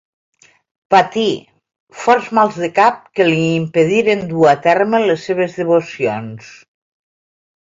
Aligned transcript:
Patí 0.93 1.25
forts 2.05 2.31
mals 2.37 2.57
de 2.61 2.69
cap 2.79 2.97
que 3.19 3.27
li 3.27 3.43
impediren 3.59 4.25
dur 4.33 4.49
a 4.53 4.55
terme 4.65 5.03
les 5.05 5.27
seves 5.29 5.61
devocions. 5.61 6.51